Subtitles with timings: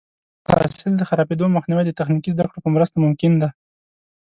[0.47, 3.49] د حاصل د خرابېدو مخنیوی د تخنیکي زده کړو په مرسته ممکن دی.